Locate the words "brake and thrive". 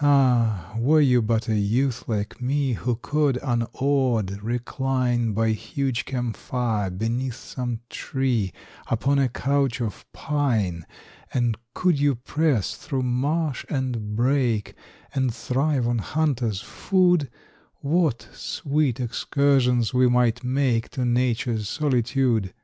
14.16-15.86